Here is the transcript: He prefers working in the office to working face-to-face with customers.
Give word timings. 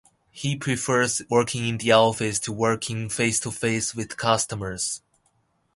He 0.31 0.55
prefers 0.55 1.21
working 1.29 1.67
in 1.67 1.77
the 1.77 1.91
office 1.91 2.39
to 2.39 2.51
working 2.51 3.07
face-to-face 3.07 3.93
with 3.93 4.17
customers. 4.17 4.99